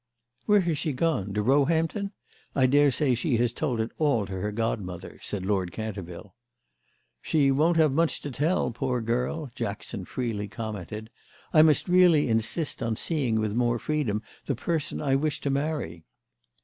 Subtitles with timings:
[0.47, 2.11] "Where has she gone—to Roehampton?
[2.55, 6.33] I daresay she has told it all to her godmother," said Lord Canterville.
[7.21, 11.11] "She won't have much to tell, poor girl!" Jackson freely commented.
[11.53, 16.03] "I must really insist on seeing with more freedom the person I wish to marry."